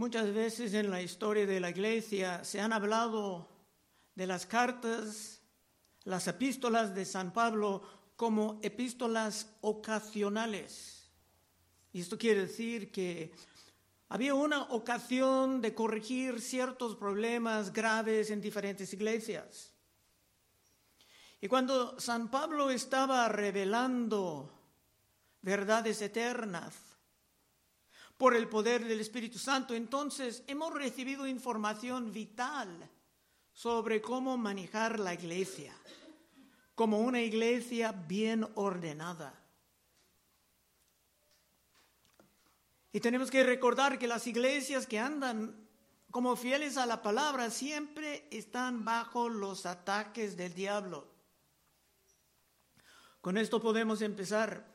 [0.00, 3.50] Muchas veces en la historia de la iglesia se han hablado
[4.14, 5.42] de las cartas,
[6.04, 7.82] las epístolas de San Pablo
[8.16, 11.06] como epístolas ocasionales.
[11.92, 13.34] Y esto quiere decir que
[14.08, 19.74] había una ocasión de corregir ciertos problemas graves en diferentes iglesias.
[21.42, 24.50] Y cuando San Pablo estaba revelando
[25.42, 26.89] verdades eternas
[28.20, 32.86] por el poder del Espíritu Santo, entonces hemos recibido información vital
[33.50, 35.74] sobre cómo manejar la iglesia
[36.74, 39.34] como una iglesia bien ordenada.
[42.92, 45.68] Y tenemos que recordar que las iglesias que andan
[46.10, 51.08] como fieles a la palabra siempre están bajo los ataques del diablo.
[53.22, 54.66] Con esto podemos empezar.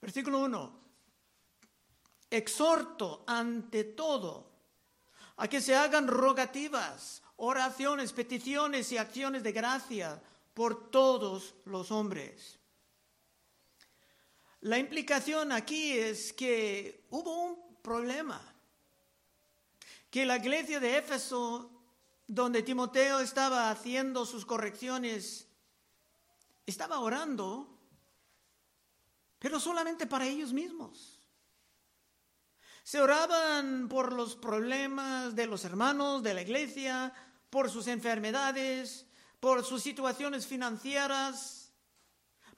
[0.00, 0.83] Versículo 1.
[2.34, 4.50] Exhorto ante todo
[5.36, 10.20] a que se hagan rogativas, oraciones, peticiones y acciones de gracia
[10.52, 12.58] por todos los hombres.
[14.62, 18.40] La implicación aquí es que hubo un problema,
[20.10, 21.70] que la iglesia de Éfeso,
[22.26, 25.46] donde Timoteo estaba haciendo sus correcciones,
[26.66, 27.78] estaba orando,
[29.38, 31.13] pero solamente para ellos mismos.
[32.84, 37.14] Se oraban por los problemas de los hermanos de la iglesia,
[37.48, 39.06] por sus enfermedades,
[39.40, 41.72] por sus situaciones financieras,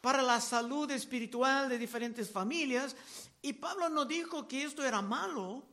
[0.01, 2.97] para la salud espiritual de diferentes familias.
[3.41, 5.65] Y Pablo no dijo que esto era malo,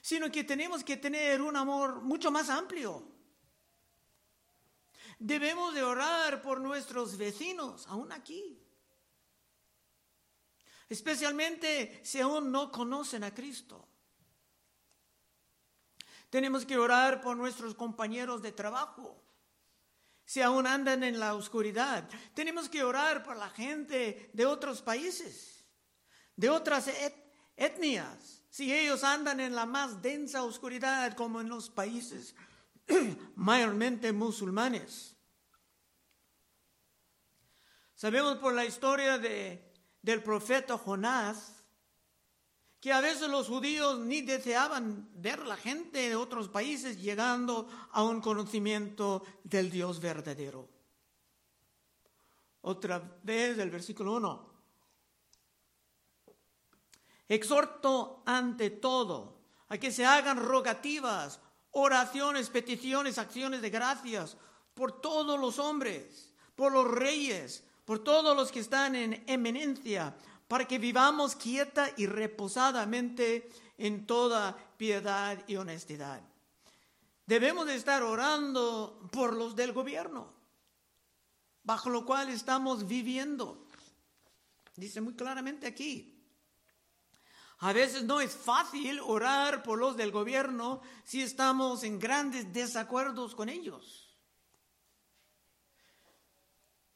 [0.00, 3.06] sino que tenemos que tener un amor mucho más amplio.
[5.18, 8.61] Debemos de orar por nuestros vecinos, aún aquí.
[10.92, 13.88] Especialmente si aún no conocen a Cristo.
[16.28, 19.18] Tenemos que orar por nuestros compañeros de trabajo
[20.26, 22.06] si aún andan en la oscuridad.
[22.34, 25.64] Tenemos que orar por la gente de otros países,
[26.36, 26.90] de otras
[27.56, 32.34] etnias, si ellos andan en la más densa oscuridad como en los países
[33.34, 35.16] mayormente musulmanes.
[37.94, 39.71] Sabemos por la historia de,
[40.02, 41.62] del profeta Jonás
[42.82, 48.02] que a veces los judíos ni deseaban ver la gente de otros países llegando a
[48.02, 50.68] un conocimiento del Dios verdadero.
[52.62, 54.52] Otra vez el versículo 1.
[57.28, 59.38] Exhorto ante todo
[59.68, 61.40] a que se hagan rogativas,
[61.70, 64.36] oraciones, peticiones, acciones de gracias
[64.74, 70.16] por todos los hombres, por los reyes, por todos los que están en eminencia,
[70.48, 76.20] para que vivamos quieta y reposadamente en toda piedad y honestidad.
[77.26, 80.32] Debemos de estar orando por los del gobierno,
[81.62, 83.66] bajo lo cual estamos viviendo.
[84.76, 86.12] Dice muy claramente aquí.
[87.58, 93.36] A veces no es fácil orar por los del gobierno si estamos en grandes desacuerdos
[93.36, 94.01] con ellos.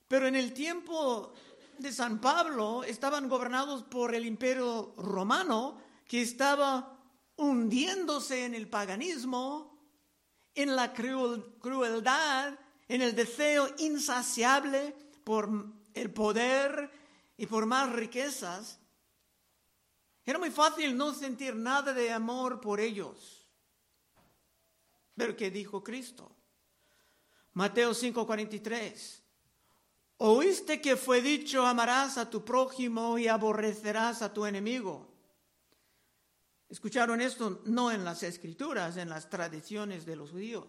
[0.09, 1.33] Pero en el tiempo
[1.78, 6.99] de San Pablo estaban gobernados por el imperio romano que estaba
[7.37, 9.78] hundiéndose en el paganismo,
[10.55, 12.59] en la crueldad,
[12.89, 14.94] en el deseo insaciable
[15.25, 15.50] por
[15.93, 16.91] el poder
[17.37, 18.78] y por más riquezas.
[20.25, 23.47] Era muy fácil no sentir nada de amor por ellos.
[25.15, 26.34] Pero ¿qué dijo Cristo?
[27.53, 29.25] Mateo 5:43.
[30.19, 35.06] Oíste que fue dicho, amarás a tu prójimo y aborrecerás a tu enemigo.
[36.69, 40.66] Escucharon esto no en las escrituras, en las tradiciones de los judíos.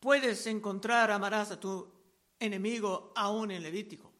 [0.00, 1.86] Puedes encontrar, amarás a tu
[2.38, 4.10] enemigo aún en Levítico.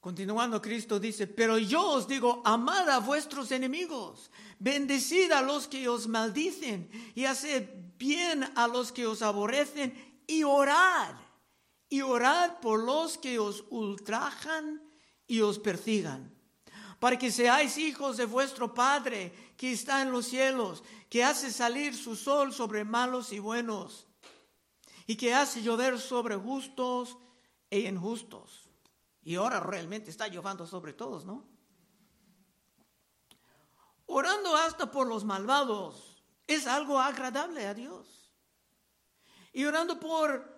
[0.00, 5.88] Continuando, Cristo dice, pero yo os digo, amad a vuestros enemigos, bendecid a los que
[5.88, 11.14] os maldicen y haced bien a los que os aborrecen y orad
[11.94, 14.82] y orad por los que os ultrajan
[15.28, 16.34] y os persigan,
[16.98, 21.94] para que seáis hijos de vuestro Padre que está en los cielos, que hace salir
[21.94, 24.08] su sol sobre malos y buenos,
[25.06, 27.16] y que hace llover sobre justos
[27.70, 28.68] e injustos.
[29.22, 31.46] Y ahora realmente está lloviendo sobre todos, ¿no?
[34.06, 38.32] Orando hasta por los malvados es algo agradable a Dios.
[39.52, 40.53] Y orando por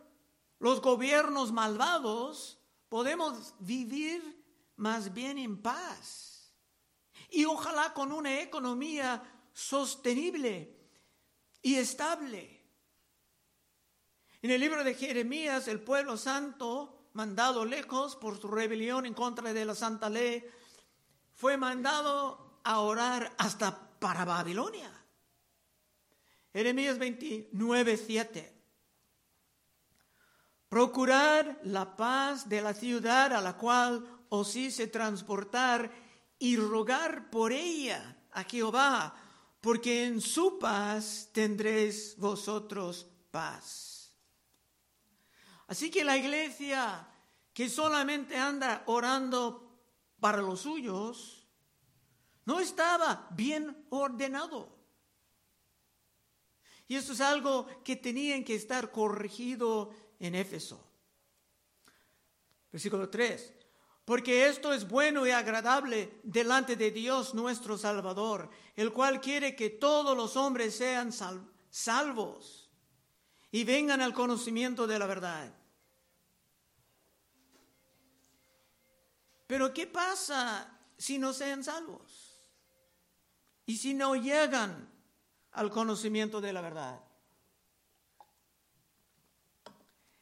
[0.58, 2.58] los gobiernos malvados,
[2.88, 4.44] podemos vivir
[4.76, 6.32] más bien en paz.
[7.30, 9.22] y ojalá con una economía
[9.52, 10.78] sostenible
[11.60, 12.62] y estable.
[14.42, 19.52] En el libro de Jeremías, el pueblo santo, mandado lejos por su rebelión en contra
[19.52, 20.44] de la santa ley,
[21.34, 24.92] fue mandado a orar hasta para Babilonia.
[26.52, 28.55] Jeremías 29, 7.
[30.76, 35.90] Procurar la paz de la ciudad a la cual os hice transportar
[36.38, 39.14] y rogar por ella a Jehová,
[39.62, 44.12] porque en su paz tendréis vosotros paz.
[45.66, 47.08] Así que la iglesia
[47.54, 49.80] que solamente anda orando
[50.20, 51.48] para los suyos,
[52.44, 54.76] no estaba bien ordenado.
[56.86, 60.82] Y eso es algo que tenían que estar corregido en Éfeso.
[62.72, 63.52] Versículo 3.
[64.04, 69.70] Porque esto es bueno y agradable delante de Dios nuestro Salvador, el cual quiere que
[69.70, 71.12] todos los hombres sean
[71.70, 72.70] salvos
[73.50, 75.52] y vengan al conocimiento de la verdad.
[79.46, 82.50] Pero ¿qué pasa si no sean salvos?
[83.64, 84.88] Y si no llegan
[85.52, 87.05] al conocimiento de la verdad.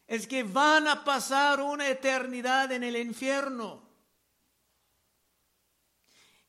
[0.06, 3.82] Es que van a pasar una eternidad en el infierno.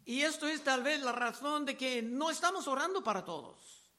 [0.06, 3.90] Y esto es tal vez la razón de que no estamos orando para todos.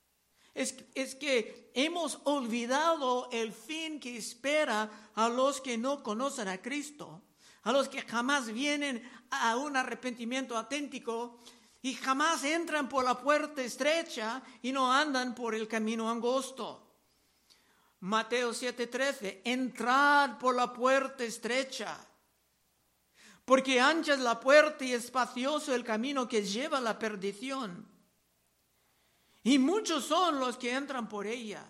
[0.55, 6.63] Es, es, que hemos olvidado el fin que espera a los que no conocen a
[6.63, 7.23] Cristo,
[7.63, 11.41] a los que jamás vienen a un arrepentimiento auténtico
[11.83, 16.86] y jamás entran por la puerta estrecha y no andan por el camino angosto.
[18.07, 21.99] Mateo 7:13, entrad por la puerta estrecha,
[23.45, 27.85] porque ancha es la puerta y espacioso el camino que lleva a la perdición.
[29.43, 31.67] Y muchos son los que entran por ella.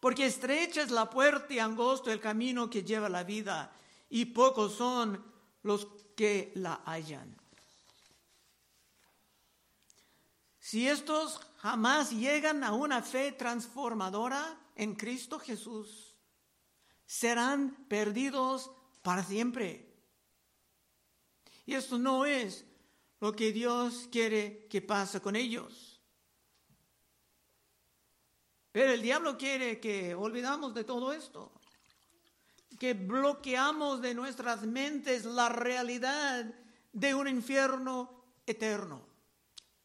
[0.00, 3.70] Porque estrecha es la puerta y angosto el camino que lleva a la vida,
[4.08, 5.22] y pocos son
[5.64, 5.86] los
[6.16, 7.36] que la hallan.
[10.58, 16.14] Si estos jamás llegan a una fe transformadora en Cristo Jesús,
[17.04, 18.70] serán perdidos
[19.02, 19.92] para siempre.
[21.64, 22.64] Y esto no es
[23.18, 26.00] lo que Dios quiere que pase con ellos.
[28.70, 31.50] Pero el diablo quiere que olvidamos de todo esto,
[32.78, 36.44] que bloqueamos de nuestras mentes la realidad
[36.92, 39.05] de un infierno eterno.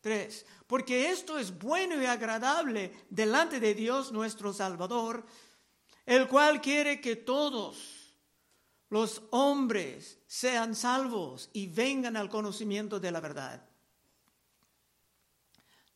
[0.02, 5.24] Tres, porque esto es bueno y agradable delante de Dios nuestro Salvador,
[6.08, 8.18] el cual quiere que todos
[8.90, 13.64] los hombres sean salvos y vengan al conocimiento de la verdad.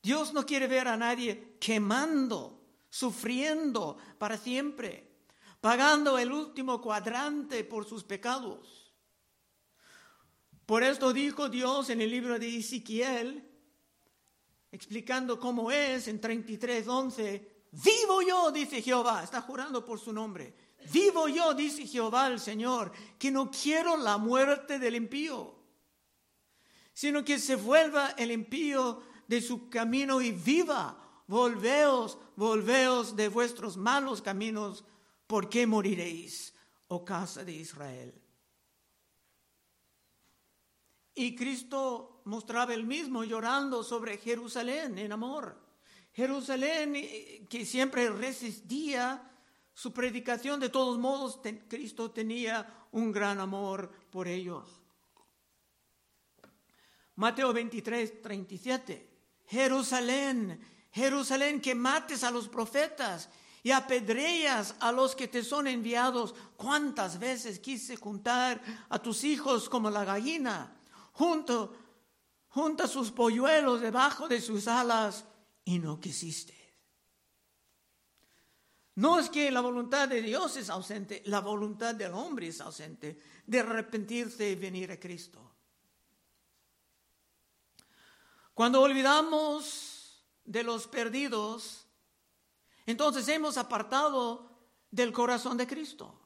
[0.04, 2.62] Dios no quiere ver a nadie quemando,
[2.92, 5.16] sufriendo para siempre,
[5.60, 8.94] pagando el último cuadrante por sus pecados.
[10.68, 13.55] Por esto dijo Dios en el libro de Ezequiel,
[14.76, 20.54] explicando cómo es en 33.11, vivo yo, dice Jehová, está jurando por su nombre,
[20.92, 25.56] vivo yo, dice Jehová el Señor, que no quiero la muerte del impío,
[26.94, 31.02] sino que se vuelva el impío de su camino y viva.
[31.28, 34.84] Volveos, volveos de vuestros malos caminos,
[35.26, 36.54] porque moriréis,
[36.88, 38.25] oh casa de Israel.
[41.16, 45.58] Y Cristo mostraba el mismo llorando sobre Jerusalén en amor.
[46.14, 49.32] Jerusalén eh, que siempre resistía
[49.74, 54.68] su predicación, de todos modos Cristo tenía un gran amor por ellos.
[57.16, 59.10] Mateo 23, 37.
[59.48, 60.60] Jerusalén,
[60.92, 63.30] Jerusalén que mates a los profetas
[63.64, 66.36] y apedreas a los que te son enviados.
[66.56, 70.76] ¿Cuántas veces quise juntar a tus hijos como la gallina?
[71.16, 71.74] Junto,
[72.50, 75.26] junta sus polluelos debajo de sus alas
[75.64, 76.54] y no quisiste.
[78.96, 83.22] No es que la voluntad de Dios es ausente, la voluntad del hombre es ausente
[83.46, 85.42] de arrepentirse y venir a Cristo.
[88.54, 91.88] Cuando olvidamos de los perdidos,
[92.86, 94.50] entonces hemos apartado
[94.92, 96.22] del corazón de Cristo,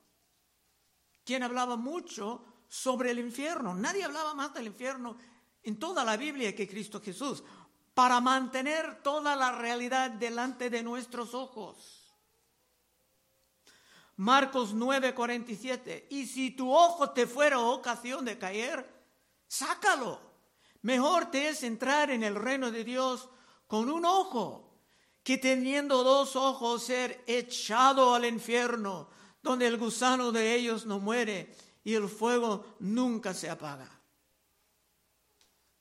[1.23, 3.75] quien hablaba mucho sobre el infierno.
[3.75, 5.17] Nadie hablaba más del infierno
[5.61, 7.43] en toda la Biblia que Cristo Jesús,
[7.93, 12.15] para mantener toda la realidad delante de nuestros ojos.
[14.15, 18.89] Marcos 9:47, y si tu ojo te fuera ocasión de caer,
[19.47, 20.29] sácalo,
[20.81, 23.29] Mejor te es entrar en el reino de Dios
[23.67, 24.79] con un ojo
[25.23, 29.09] que teniendo dos ojos ser echado al infierno,
[29.43, 33.89] donde el gusano de ellos no muere y el fuego nunca se apaga.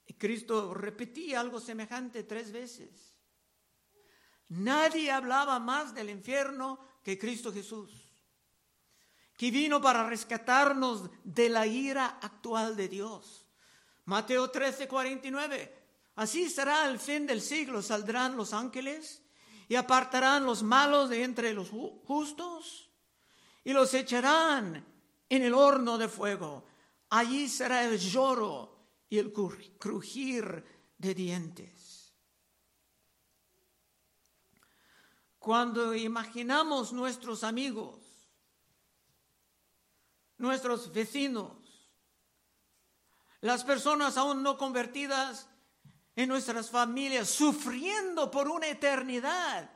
[0.07, 3.15] Y Cristo repetía algo semejante tres veces.
[4.49, 7.91] Nadie hablaba más del infierno que Cristo Jesús,
[9.37, 13.47] que vino para rescatarnos de la ira actual de Dios.
[14.07, 15.75] Mateo 13, 49.
[16.17, 17.83] Así será el fin del siglo.
[17.83, 19.23] Saldrán los ángeles
[19.69, 22.91] y apartarán los malos de entre los justos
[23.65, 24.85] y los echarán
[25.29, 26.65] en el horno de fuego.
[27.11, 30.65] Allí será el lloro y el crujir
[30.99, 32.15] de dientes.
[35.39, 38.29] Cuando imaginamos nuestros amigos,
[40.37, 41.89] nuestros vecinos,
[43.41, 45.49] las personas aún no convertidas
[46.17, 49.71] en nuestras familias, sufriendo por una eternidad,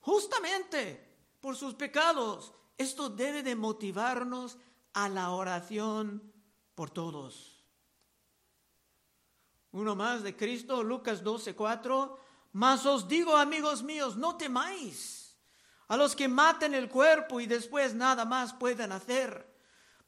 [0.00, 4.58] justamente por sus pecados, esto debe de motivarnos
[4.92, 6.32] a la oración
[6.74, 7.64] por todos.
[9.72, 12.18] Uno más de Cristo, Lucas 12, 4.
[12.52, 15.36] Mas os digo, amigos míos, no temáis
[15.88, 19.52] a los que maten el cuerpo y después nada más puedan hacer.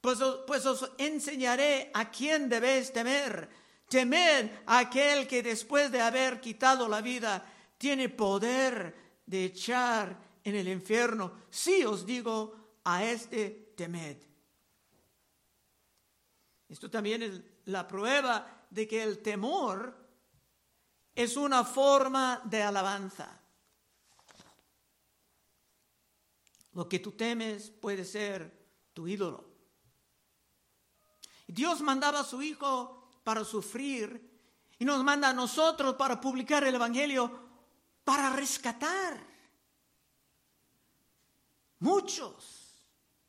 [0.00, 3.48] Pues, pues os enseñaré a quién debéis temer.
[3.88, 7.44] Temed a aquel que después de haber quitado la vida
[7.78, 10.16] tiene poder de echar
[10.46, 11.32] en el infierno.
[11.50, 14.16] Sí os digo, a este temed.
[16.68, 19.92] Esto también es la prueba de que el temor
[21.16, 23.40] es una forma de alabanza.
[26.74, 29.50] Lo que tú temes puede ser tu ídolo.
[31.48, 34.30] Dios mandaba a su Hijo para sufrir
[34.78, 37.48] y nos manda a nosotros para publicar el Evangelio,
[38.04, 39.35] para rescatar
[41.78, 42.66] muchos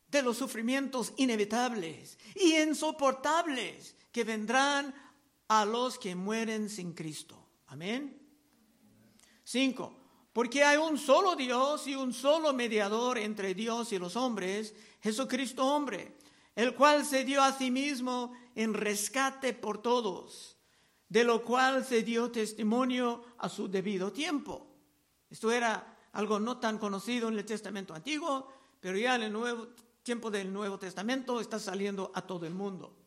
[0.08, 4.94] de los sufrimientos inevitables y insoportables que vendrán
[5.48, 7.38] a los que mueren sin Cristo.
[7.68, 8.22] Amén.
[9.44, 9.98] Cinco,
[10.34, 15.66] porque hay un solo Dios y un solo mediador entre Dios y los hombres, Jesucristo
[15.66, 16.18] hombre,
[16.56, 20.58] el cual se dio a sí mismo en rescate por todos,
[21.10, 24.68] de lo cual se dio testimonio a su debido tiempo.
[25.30, 29.68] Esto era algo no tan conocido en el Testamento antiguo, pero ya en el nuevo
[30.02, 32.98] tiempo del Nuevo Testamento está saliendo a todo el mundo.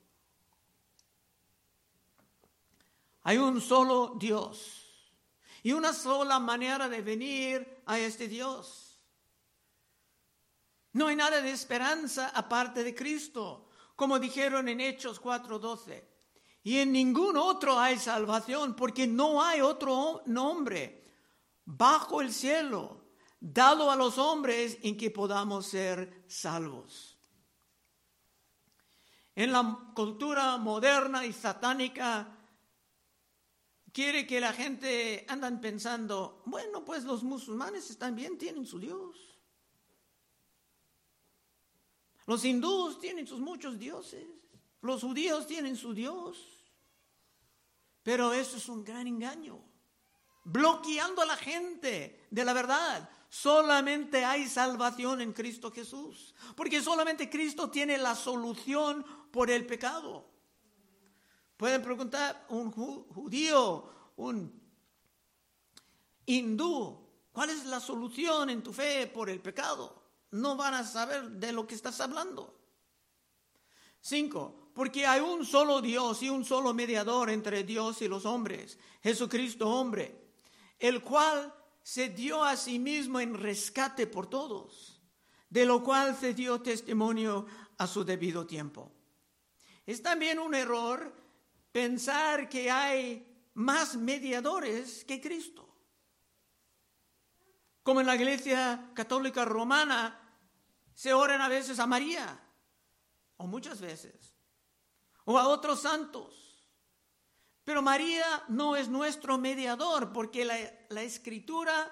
[3.23, 5.11] Hay un solo Dios
[5.65, 9.03] y una sola manera de venir a este Dios.
[10.93, 16.05] No hay nada de esperanza aparte de Cristo, como dijeron en Hechos 4:12.
[16.63, 21.03] Y en ningún otro hay salvación, porque no hay otro nombre
[21.65, 23.00] bajo el cielo
[23.41, 27.19] dado a los hombres en que podamos ser salvos.
[29.35, 32.37] En la cultura moderna y satánica,
[33.93, 39.17] quiere que la gente andan pensando, bueno, pues los musulmanes están bien, tienen su Dios.
[42.27, 44.25] Los hindúes tienen sus muchos dioses.
[44.83, 46.47] Los judíos tienen su Dios.
[48.03, 49.59] Pero eso es un gran engaño.
[50.45, 53.09] Bloqueando a la gente de la verdad.
[53.31, 56.35] Solamente hay salvación en Cristo Jesús.
[56.57, 60.29] Porque solamente Cristo tiene la solución por el pecado.
[61.57, 64.61] Pueden preguntar un judío, un
[66.27, 70.03] hindú, ¿cuál es la solución en tu fe por el pecado?
[70.33, 72.59] No van a saber de lo que estás hablando.
[74.01, 78.79] Cinco, porque hay un solo Dios y un solo mediador entre Dios y los hombres,
[79.03, 80.19] Jesucristo hombre,
[80.79, 85.01] el cual se dio a sí mismo en rescate por todos,
[85.49, 87.47] de lo cual se dio testimonio
[87.79, 88.93] a su debido tiempo.
[89.87, 91.15] Es también un error
[91.73, 95.67] pensar que hay más mediadores que Cristo.
[97.83, 100.17] Como en la iglesia católica romana
[100.95, 102.41] se oran a veces a María,
[103.39, 104.35] o muchas veces,
[105.25, 106.50] o a otros santos.
[107.71, 111.89] Pero María no es nuestro mediador porque la, escritura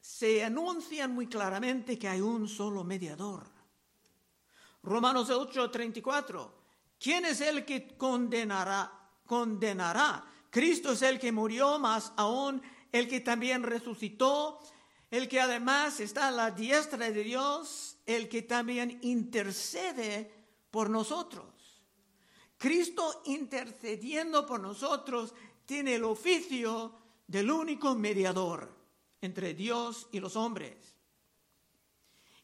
[0.00, 3.50] se anuncia muy claramente que hay un solo mediador.
[4.84, 6.48] Romanos 8:34
[6.96, 8.88] ¿Quién es el que condenará?
[9.26, 10.26] Condenará.
[10.48, 12.62] Cristo es el que murió, más aún
[12.92, 14.60] el que también resucitó,
[15.10, 20.32] el que además está a la diestra de Dios, el que también intercede
[20.70, 21.61] por nosotros.
[22.62, 25.34] Cristo intercediendo por nosotros
[25.66, 28.72] tiene el oficio del único mediador
[29.20, 30.94] entre Dios y los hombres.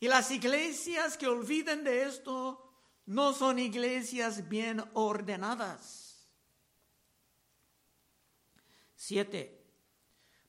[0.00, 2.68] Y las iglesias que olviden de esto
[3.06, 6.28] no son iglesias bien ordenadas.
[8.96, 9.64] Siete.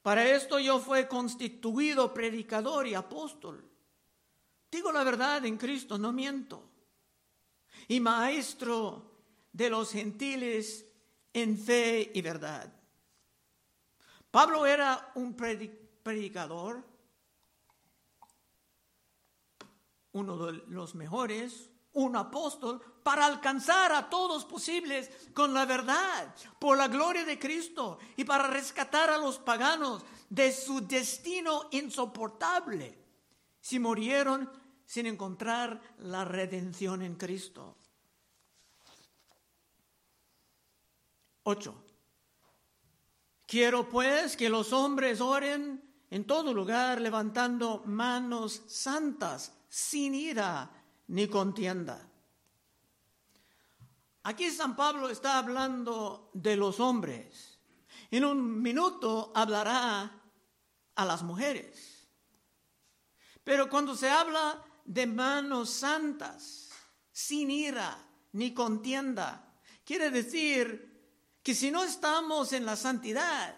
[0.02, 3.70] Para esto yo fui constituido predicador y apóstol.
[4.72, 6.68] Digo la verdad en Cristo, no miento.
[7.88, 9.09] Y maestro
[9.52, 10.86] de los gentiles
[11.34, 12.74] en fe y verdad.
[14.32, 16.84] Pablo era un predicador,
[20.12, 26.78] uno de los mejores, un apóstol, para alcanzar a todos posibles con la verdad, por
[26.78, 32.98] la gloria de Cristo y para rescatar a los paganos de su destino insoportable
[33.60, 34.50] si murieron
[34.86, 37.79] sin encontrar la redención en Cristo.
[41.44, 41.86] 8.
[43.46, 50.70] Quiero pues que los hombres oren en todo lugar levantando manos santas, sin ira
[51.08, 52.08] ni contienda.
[54.24, 57.60] Aquí San Pablo está hablando de los hombres.
[58.12, 60.12] En un minuto hablará
[60.96, 62.08] a las mujeres.
[63.44, 66.70] Pero cuando se habla de manos santas,
[67.12, 67.98] sin ira
[68.34, 70.89] ni contienda, quiere decir
[71.50, 73.58] que si no estamos en la santidad,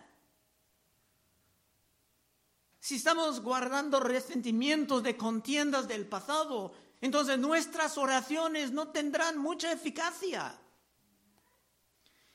[2.80, 10.58] si estamos guardando resentimientos de contiendas del pasado, entonces nuestras oraciones no tendrán mucha eficacia.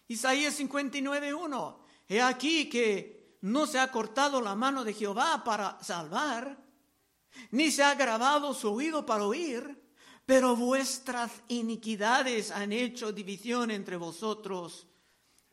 [0.09, 6.63] Isaías 59.1, he aquí que no se ha cortado la mano de Jehová para salvar,
[7.51, 9.83] ni se ha grabado su oído para oír,
[10.27, 14.87] pero vuestras iniquidades han hecho división entre vosotros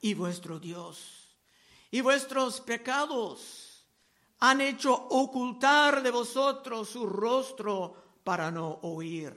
[0.03, 1.37] y vuestro Dios.
[1.89, 3.87] Y vuestros pecados
[4.39, 9.33] han hecho ocultar de vosotros su rostro para no oír.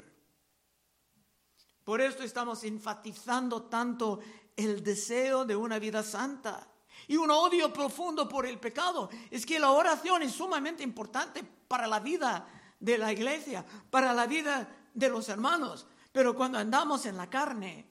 [1.85, 4.19] Por esto estamos enfatizando tanto
[4.57, 6.67] el deseo de una vida santa
[7.07, 9.09] y un odio profundo por el pecado.
[9.31, 12.45] Es que la oración es sumamente importante para la vida
[12.81, 15.87] de la iglesia, para la vida de los hermanos.
[16.11, 17.89] Pero cuando andamos en la carne,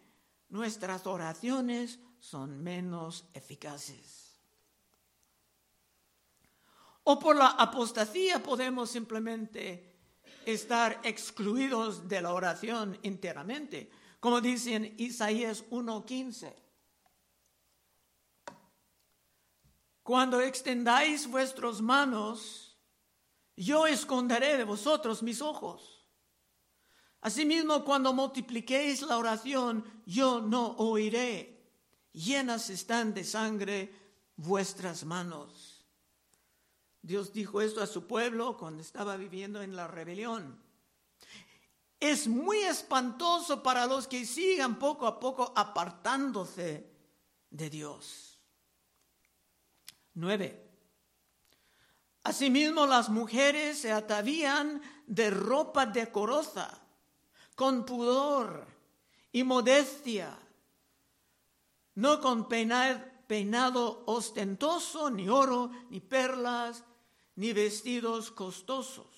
[0.49, 4.39] nuestras oraciones son menos eficaces.
[7.04, 9.95] O por la apostasía podemos simplemente
[10.45, 16.56] estar excluidos de la oración enteramente, como dice en Isaías 1:15.
[20.01, 22.78] Cuando extendáis vuestras manos,
[23.56, 26.08] yo esconderé de vosotros mis ojos.
[27.21, 31.54] Asimismo, cuando multipliquéis la oración, yo no oiré
[32.15, 33.93] llenas están de sangre
[34.38, 35.86] vuestras manos.
[37.01, 40.60] Dios dijo esto a su pueblo cuando estaba viviendo en la rebelión.
[41.99, 46.89] Es muy espantoso para los que sigan poco a poco apartándose
[47.49, 48.39] de Dios.
[50.13, 50.62] Nueve.
[52.23, 56.82] Asimismo las mujeres se atavían de ropa decorosa,
[57.54, 58.65] con pudor
[59.32, 60.36] y modestia
[61.95, 66.84] no con peinado ostentoso, ni oro, ni perlas,
[67.36, 69.15] ni vestidos costosos.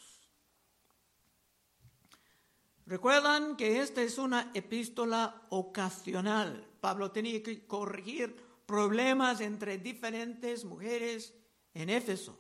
[2.86, 6.66] Recuerdan que esta es una epístola ocasional.
[6.80, 8.36] Pablo tenía que corregir
[8.66, 11.34] problemas entre diferentes mujeres
[11.74, 12.38] en Éfeso.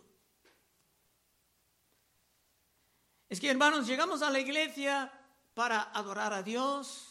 [3.29, 5.11] Es que hermanos, llegamos a la iglesia
[5.53, 7.06] para adorar a Dios,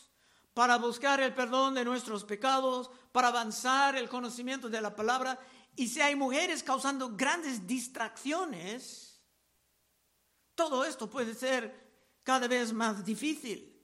[0.57, 5.39] para buscar el perdón de nuestros pecados, para avanzar el conocimiento de la palabra.
[5.77, 9.21] Y si hay mujeres causando grandes distracciones,
[10.55, 13.79] todo esto puede ser cada vez más difícil.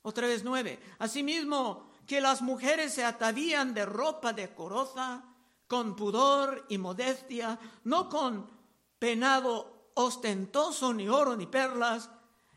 [0.00, 0.80] Otra vez nueve.
[0.98, 5.22] Asimismo, que las mujeres se atavían de ropa decorosa,
[5.66, 8.50] con pudor y modestia, no con
[8.98, 12.08] penado ostentoso, ni oro, ni perlas,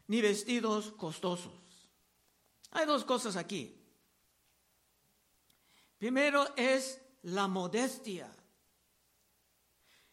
[0.07, 1.64] ni vestidos costosos.
[2.71, 3.81] Hay dos cosas aquí.
[5.97, 8.31] Primero es la modestia.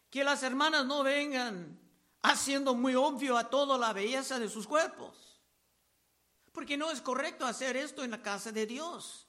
[0.09, 1.79] Que las hermanas no vengan
[2.21, 5.41] haciendo muy obvio a todo la belleza de sus cuerpos.
[6.51, 9.27] Porque no es correcto hacer esto en la casa de Dios.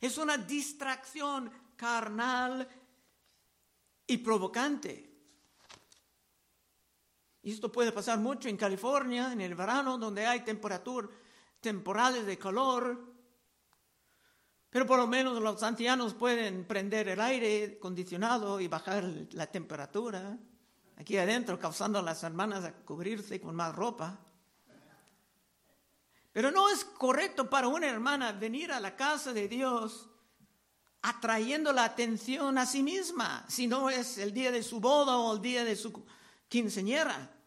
[0.00, 2.68] Es una distracción carnal
[4.06, 5.10] y provocante.
[7.42, 11.08] Y esto puede pasar mucho en California, en el verano, donde hay temperatura
[11.60, 13.08] temporales de calor,
[14.70, 20.38] Pero por lo menos los ancianos pueden prender el aire acondicionado y bajar la temperatura
[20.96, 24.20] aquí adentro, causando a las hermanas a cubrirse con más ropa.
[26.32, 30.08] Pero no es correcto para una hermana venir a la casa de Dios
[31.02, 35.34] atrayendo la atención a sí misma, si no es el día de su boda o
[35.34, 36.04] el día de su
[36.48, 37.39] quinceñera.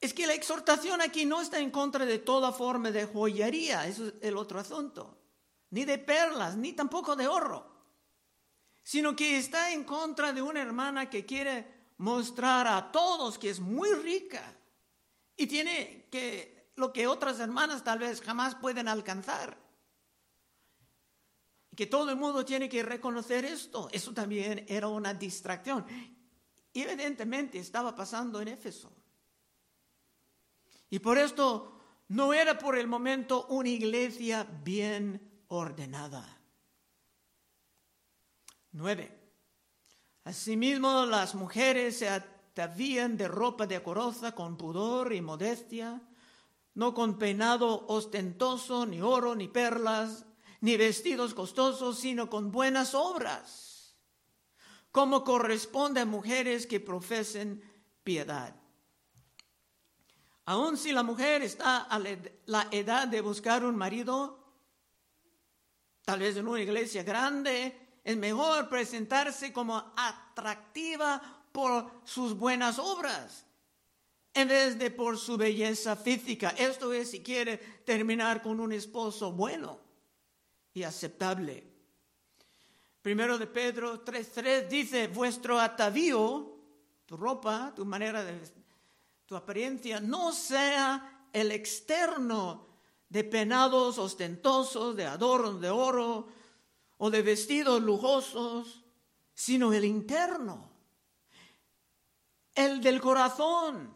[0.00, 4.08] Es que la exhortación aquí no está en contra de toda forma de joyería, eso
[4.08, 5.18] es el otro asunto,
[5.70, 7.66] ni de perlas, ni tampoco de oro,
[8.84, 13.58] sino que está en contra de una hermana que quiere mostrar a todos que es
[13.58, 14.56] muy rica
[15.36, 19.58] y tiene que lo que otras hermanas tal vez jamás pueden alcanzar.
[21.76, 23.88] Que todo el mundo tiene que reconocer esto.
[23.92, 25.84] Eso también era una distracción.
[26.72, 28.92] Evidentemente estaba pasando en Éfeso.
[30.90, 36.38] Y por esto no era por el momento una iglesia bien ordenada.
[38.72, 39.14] Nueve.
[40.24, 46.02] Asimismo, las mujeres se atavían de ropa decorosa con pudor y modestia,
[46.74, 50.26] no con peinado ostentoso, ni oro, ni perlas,
[50.60, 53.96] ni vestidos costosos, sino con buenas obras,
[54.92, 57.62] como corresponde a mujeres que profesen
[58.04, 58.54] piedad.
[60.48, 64.38] Aun si la mujer está a la edad de buscar un marido,
[66.06, 71.20] tal vez en una iglesia grande, es mejor presentarse como atractiva
[71.52, 73.44] por sus buenas obras
[74.32, 76.54] en vez de por su belleza física.
[76.56, 79.78] Esto es si quiere terminar con un esposo bueno
[80.72, 81.62] y aceptable.
[83.02, 86.56] Primero de Pedro 3.3 dice, vuestro atavío,
[87.04, 88.32] tu ropa, tu manera de
[89.28, 92.66] tu apariencia no sea el externo
[93.10, 96.28] de penados ostentosos, de adornos de oro
[96.96, 98.82] o de vestidos lujosos,
[99.34, 100.70] sino el interno,
[102.54, 103.92] el del corazón,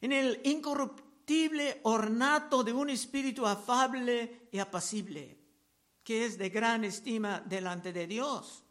[0.00, 5.40] en el incorruptible ornato de un espíritu afable y apacible,
[6.04, 8.62] que es de gran estima delante de Dios.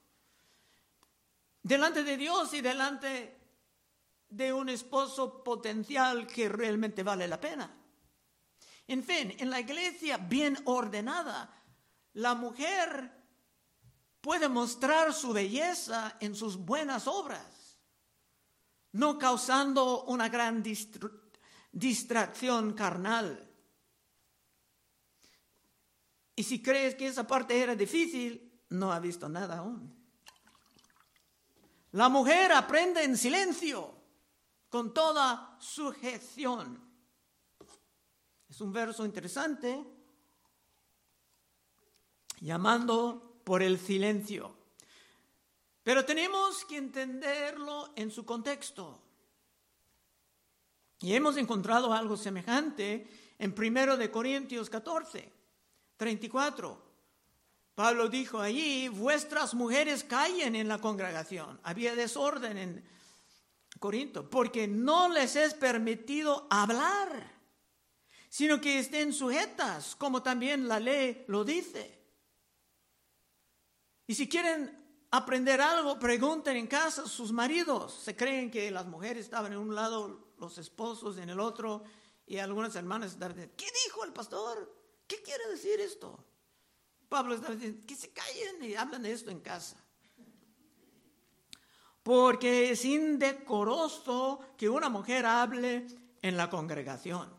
[1.62, 3.45] Delante de Dios y delante
[4.36, 7.74] de un esposo potencial que realmente vale la pena.
[8.88, 11.50] En fin, en la iglesia bien ordenada,
[12.14, 13.12] la mujer
[14.20, 17.80] puede mostrar su belleza en sus buenas obras,
[18.92, 20.62] no causando una gran
[21.72, 23.50] distracción carnal.
[26.36, 29.96] Y si crees que esa parte era difícil, no ha visto nada aún.
[31.92, 33.95] La mujer aprende en silencio
[34.76, 36.78] con toda sujeción.
[38.50, 39.82] Es un verso interesante,
[42.42, 44.54] llamando por el silencio.
[45.82, 49.00] Pero tenemos que entenderlo en su contexto.
[51.00, 53.08] Y hemos encontrado algo semejante
[53.40, 55.32] en 1 de Corintios 14,
[55.96, 56.84] 34.
[57.76, 61.62] Pablo dijo allí, vuestras mujeres callen en la congregación.
[61.64, 62.95] Había desorden en,
[63.80, 67.34] Corinto, porque no les es permitido hablar,
[68.30, 72.04] sino que estén sujetas, como también la ley lo dice.
[74.08, 77.94] Y si quieren aprender algo, pregunten en casa a sus maridos.
[77.94, 81.84] Se creen que las mujeres estaban en un lado, los esposos en el otro,
[82.26, 84.74] y algunas hermanas estaban diciendo, ¿qué dijo el pastor?
[85.08, 86.24] ¿Qué quiere decir esto?
[87.08, 89.85] Pablo estaba diciendo, que se callen y hablen de esto en casa
[92.06, 95.88] porque es indecoroso que una mujer hable
[96.22, 97.34] en la congregación.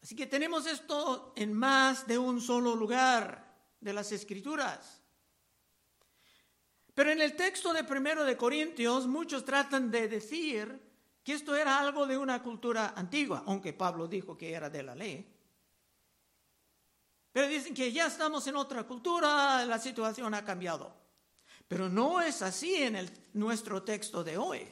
[0.00, 3.44] Así que tenemos esto en más de un solo lugar
[3.80, 5.02] de las escrituras.
[6.94, 10.80] Pero en el texto de primero de Corintios muchos tratan de decir
[11.24, 14.94] que esto era algo de una cultura antigua, aunque Pablo dijo que era de la
[14.94, 15.28] ley.
[17.32, 21.03] Pero dicen que ya estamos en otra cultura, la situación ha cambiado.
[21.68, 24.66] Pero no es así en el, nuestro texto de hoy.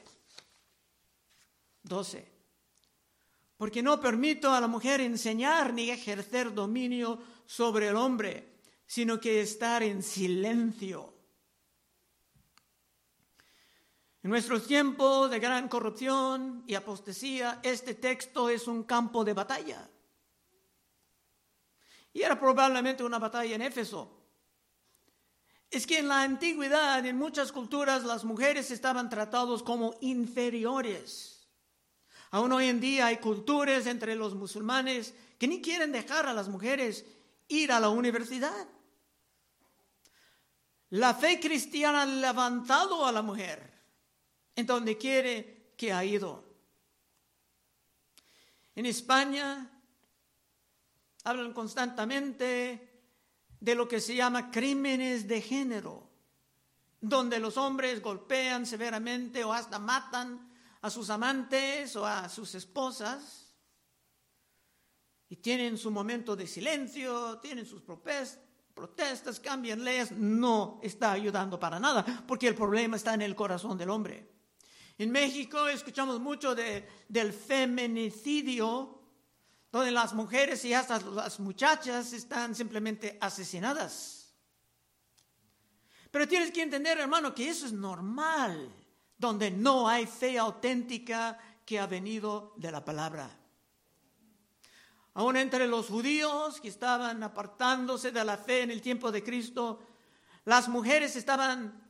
[1.83, 2.31] 12.
[3.57, 9.41] Porque no permito a la mujer enseñar ni ejercer dominio sobre el hombre, sino que
[9.41, 11.13] estar en silencio.
[14.23, 19.89] En nuestros tiempos de gran corrupción y apostasía, este texto es un campo de batalla.
[22.13, 24.22] Y era probablemente una batalla en Éfeso,
[25.73, 31.49] es que en la antigüedad, en muchas culturas, las mujeres estaban tratadas como inferiores.
[32.31, 36.49] Aún hoy en día hay culturas entre los musulmanes que ni quieren dejar a las
[36.49, 37.07] mujeres
[37.49, 38.69] ir a la universidad.
[40.91, 43.73] La fe cristiana ha levantado a la mujer
[44.55, 46.45] en donde quiere que ha ido.
[48.75, 49.71] En España
[51.25, 52.92] hablan constantemente
[53.63, 56.11] de lo que se llama crímenes de género,
[57.01, 63.55] donde los hombres golpean severamente o hasta matan a sus amantes o a sus esposas
[65.29, 71.79] y tienen su momento de silencio, tienen sus protestas, cambian leyes, no está ayudando para
[71.79, 74.29] nada, porque el problema está en el corazón del hombre.
[74.99, 79.02] En México escuchamos mucho de, del feminicidio,
[79.73, 84.35] donde las mujeres y hasta las muchachas están simplemente asesinadas.
[86.11, 88.71] Pero tienes que entender, hermano, que eso es normal
[89.17, 93.31] donde no hay fe auténtica que ha venido de la palabra.
[95.15, 99.81] Aún entre los judíos que estaban apartándose de la fe en el tiempo de Cristo,
[100.45, 101.83] las mujeres estaban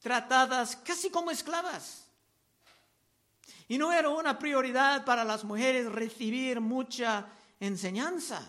[0.00, 2.07] tratadas casi como esclavas.
[3.68, 7.28] Y no era una prioridad para las mujeres recibir mucha
[7.60, 8.46] enseñanza.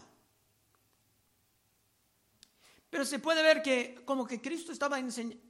[2.89, 4.97] Pero se puede ver que como que Cristo estaba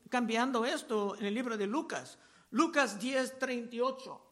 [0.09, 2.17] cambiando esto en el libro de Lucas.
[2.51, 4.25] Lucas 10, 38.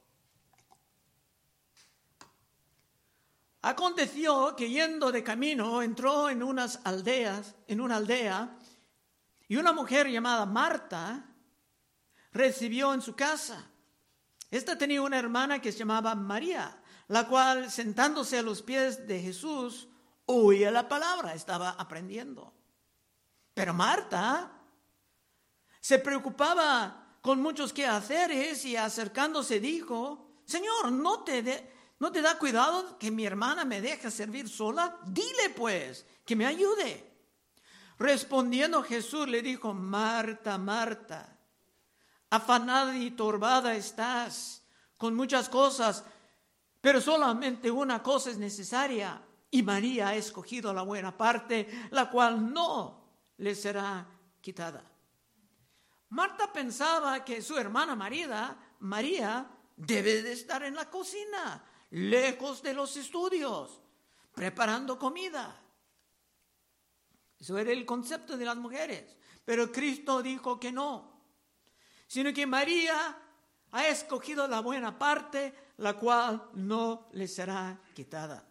[3.61, 8.57] Aconteció que yendo de camino entró en unas aldeas, en una aldea,
[9.47, 11.25] y una mujer llamada Marta
[12.31, 13.69] recibió en su casa.
[14.49, 19.21] Esta tenía una hermana que se llamaba María, la cual sentándose a los pies de
[19.21, 19.87] Jesús
[20.25, 22.53] oía la palabra, estaba aprendiendo.
[23.53, 24.51] Pero Marta
[25.79, 32.97] se preocupaba con muchos quehaceres y acercándose dijo, Señor, ¿no te, ¿no te da cuidado
[32.97, 34.97] que mi hermana me deje servir sola?
[35.05, 37.03] Dile pues que me ayude.
[37.99, 41.36] Respondiendo Jesús le dijo, Marta, Marta,
[42.29, 44.63] afanada y turbada estás
[44.97, 46.03] con muchas cosas,
[46.81, 52.53] pero solamente una cosa es necesaria y María ha escogido la buena parte, la cual
[52.53, 53.05] no
[53.37, 54.05] le será
[54.41, 54.83] quitada.
[56.09, 62.73] Marta pensaba que su hermana María, María debe de estar en la cocina, lejos de
[62.73, 63.81] los estudios,
[64.33, 65.61] preparando comida.
[67.39, 69.17] Eso era el concepto de las mujeres.
[69.45, 71.16] Pero Cristo dijo que no,
[72.07, 73.17] sino que María
[73.71, 78.43] ha escogido la buena parte, la cual no le será quitada.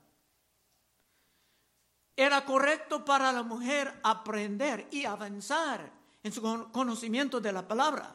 [2.15, 5.91] Era correcto para la mujer aprender y avanzar
[6.23, 8.15] en su conocimiento de la palabra.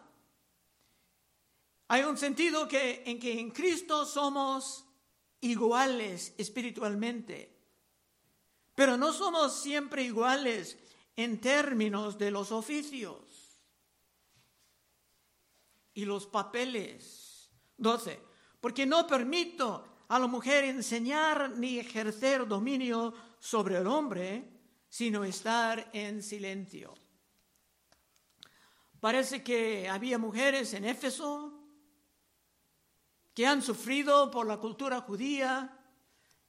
[1.87, 4.85] Hay un sentido que, en que en Cristo somos
[5.41, 7.57] iguales espiritualmente,
[8.75, 10.77] pero no somos siempre iguales
[11.15, 13.30] en términos de los oficios
[15.93, 17.49] y los papeles.
[17.77, 18.21] 12.
[18.59, 24.49] Porque no permito a la mujer enseñar ni ejercer dominio sobre el hombre,
[24.87, 26.93] sino estar en silencio.
[28.99, 31.57] Parece que había mujeres en Éfeso
[33.33, 35.77] que han sufrido por la cultura judía,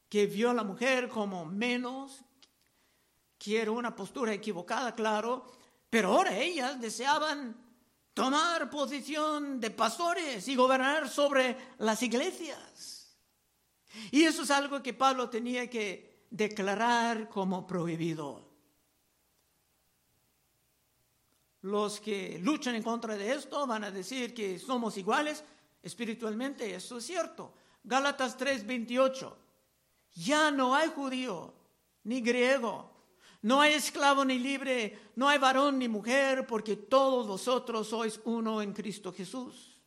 [0.09, 2.25] que vio a la mujer como menos,
[3.39, 5.47] que era una postura equivocada, claro,
[5.89, 7.57] pero ahora ellas deseaban
[8.15, 13.17] tomar posición de pastores y gobernar sobre las iglesias.
[14.11, 18.51] Y eso es algo que Pablo tenía que declarar como prohibido.
[21.63, 25.45] Los que luchan en contra de esto van a decir que somos iguales
[25.83, 27.55] espiritualmente, eso es cierto.
[27.85, 29.37] Gálatas 3:28.
[30.15, 31.55] Ya no hay judío
[32.05, 32.92] ni griego,
[33.43, 38.63] no hay esclavo ni libre, no hay varón ni mujer, porque todos vosotros sois uno
[38.63, 39.81] en Cristo Jesús.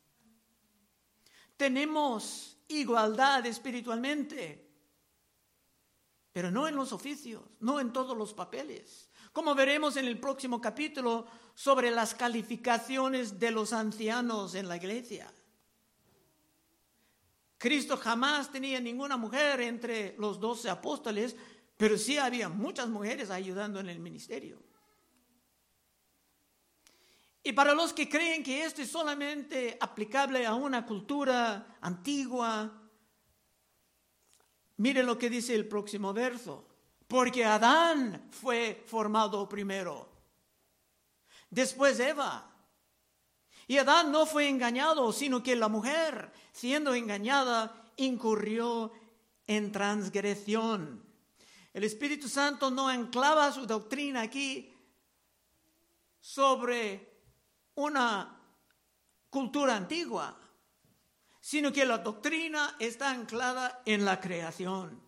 [1.56, 4.70] Tenemos igualdad espiritualmente,
[6.32, 9.08] pero no en los oficios, no en todos los papeles.
[9.32, 15.32] Como veremos en el próximo capítulo, sobre las calificaciones de los ancianos en la iglesia.
[17.56, 21.34] Cristo jamás tenía ninguna mujer entre los doce apóstoles,
[21.76, 24.62] pero sí había muchas mujeres ayudando en el ministerio.
[27.42, 32.72] Y para los que creen que esto es solamente aplicable a una cultura antigua,
[34.78, 36.66] miren lo que dice el próximo verso.
[37.06, 40.16] Porque Adán fue formado primero
[41.50, 42.52] después Eva.
[43.66, 48.92] Y Adán no fue engañado, sino que la mujer, siendo engañada, incurrió
[49.46, 51.04] en transgresión.
[51.76, 54.74] El Espíritu Santo no anclaba su doctrina aquí
[56.18, 57.20] sobre
[57.74, 58.34] una
[59.28, 60.40] cultura antigua,
[61.38, 64.98] sino que la doctrina está anclada en la creación.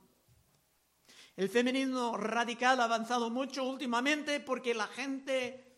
[1.36, 5.74] El feminismo radical ha avanzado mucho últimamente porque la gente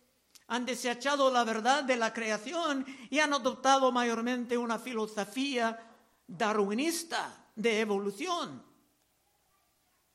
[0.49, 5.89] han desechado la verdad de la creación y han adoptado mayormente una filosofía
[6.27, 8.70] darwinista de evolución,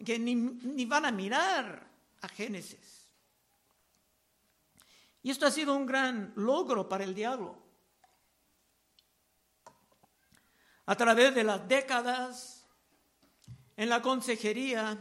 [0.04, 1.88] que ni, ni van a mirar
[2.22, 3.08] a Génesis.
[5.24, 7.58] Y esto ha sido un gran logro para el diablo.
[10.86, 12.68] A través de las décadas,
[13.76, 14.98] en la consejería,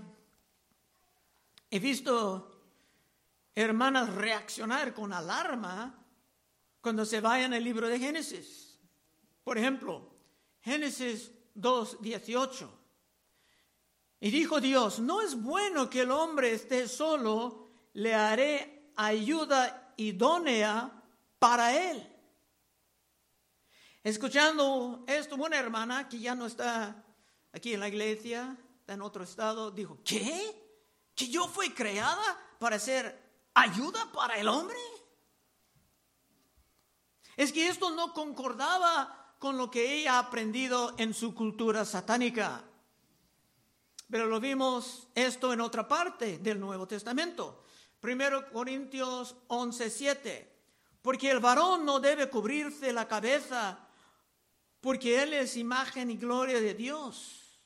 [1.70, 2.50] he visto
[3.54, 6.02] hermanas reaccionar con alarma
[6.80, 8.78] cuando se vayan al libro de Génesis.
[9.42, 10.10] Por ejemplo,
[10.62, 12.83] Génesis 2, 18.
[14.24, 20.90] Y dijo Dios, no es bueno que el hombre esté solo, le haré ayuda idónea
[21.38, 22.10] para él.
[24.02, 27.04] Escuchando esto, una hermana que ya no está
[27.52, 30.80] aquí en la iglesia, está en otro estado, dijo, ¿qué?
[31.14, 33.20] ¿Que yo fui creada para ser
[33.52, 34.78] ayuda para el hombre?
[37.36, 42.64] Es que esto no concordaba con lo que ella ha aprendido en su cultura satánica.
[44.10, 47.64] Pero lo vimos esto en otra parte del Nuevo Testamento.
[48.00, 50.50] Primero Corintios 11:7.
[51.00, 53.84] Porque el varón no debe cubrirse la cabeza
[54.84, 57.58] porque Él es imagen y gloria de Dios.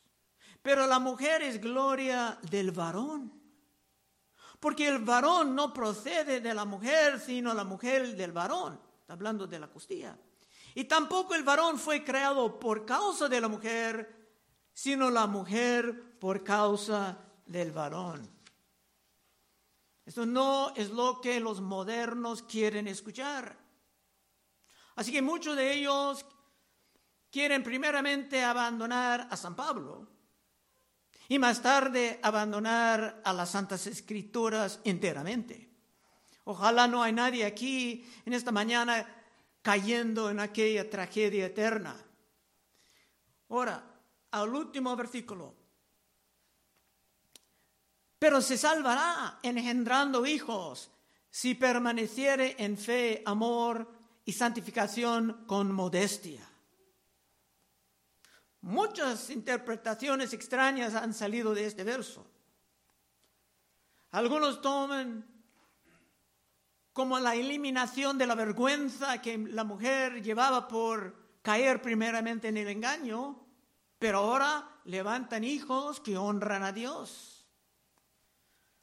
[0.62, 3.32] Pero la mujer es gloria del varón.
[4.60, 8.80] Porque el varón no procede de la mujer, sino la mujer del varón.
[9.00, 10.16] Está hablando de la costilla.
[10.76, 14.17] Y tampoco el varón fue creado por causa de la mujer,
[14.78, 18.30] sino la mujer por causa del varón.
[20.06, 23.58] Esto no es lo que los modernos quieren escuchar.
[24.94, 26.24] Así que muchos de ellos
[27.28, 30.06] quieren primeramente abandonar a San Pablo
[31.26, 35.72] y más tarde abandonar a las Santas Escrituras enteramente.
[36.44, 39.04] Ojalá no hay nadie aquí en esta mañana
[39.60, 41.96] cayendo en aquella tragedia eterna.
[43.48, 43.87] Ahora,
[44.30, 45.54] al último versículo.
[48.18, 50.90] Pero se salvará engendrando hijos
[51.30, 53.90] si permaneciere en fe, amor
[54.24, 56.46] y santificación con modestia.
[58.60, 62.26] Muchas interpretaciones extrañas han salido de este verso.
[64.10, 65.24] Algunos toman
[66.92, 72.68] como la eliminación de la vergüenza que la mujer llevaba por caer primeramente en el
[72.68, 73.47] engaño,
[73.98, 77.46] pero ahora levantan hijos que honran a Dios,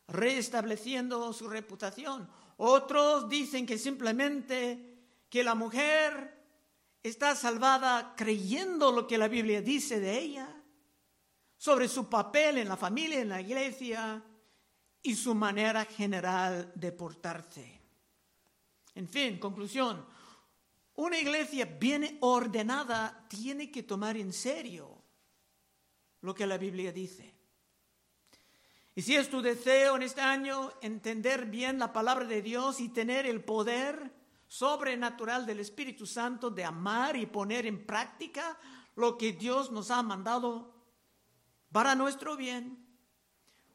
[0.08, 2.30] restableciendo su reputación.
[2.58, 4.96] Otros dicen que simplemente
[5.30, 6.44] que la mujer
[7.02, 10.50] está salvada creyendo lo que la Biblia dice de ella,
[11.58, 14.22] sobre su papel en la familia, en la iglesia
[15.02, 17.82] y su manera general de portarse.
[18.94, 20.06] En fin, conclusión,
[20.96, 24.95] una iglesia bien ordenada tiene que tomar en serio
[26.26, 27.34] lo que la Biblia dice.
[28.96, 32.90] Y si es tu deseo en este año entender bien la palabra de Dios y
[32.90, 34.12] tener el poder
[34.48, 38.58] sobrenatural del Espíritu Santo de amar y poner en práctica
[38.96, 40.74] lo que Dios nos ha mandado
[41.72, 42.88] para nuestro bien.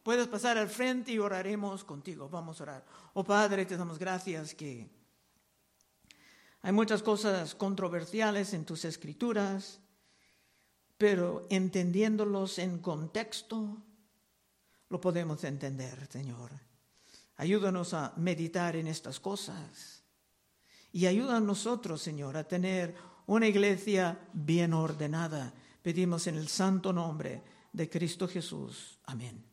[0.02, 2.28] Puedes pasar al frente y oraremos contigo.
[2.30, 2.86] Vamos a orar.
[3.12, 4.88] Oh Padre, te damos gracias que
[6.62, 9.80] hay muchas cosas controversiales en tus escrituras,
[11.00, 13.78] pero entendiéndolos en contexto,
[14.90, 16.50] lo podemos entender, Señor.
[17.38, 20.04] Ayúdanos a meditar en estas cosas
[20.92, 25.54] y ayuda a nosotros, Señor, a tener una iglesia bien ordenada.
[25.80, 29.00] Pedimos en el santo nombre de Cristo Jesús.
[29.04, 29.49] Amén.